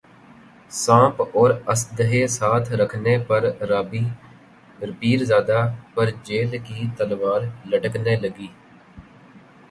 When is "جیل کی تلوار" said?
6.23-7.41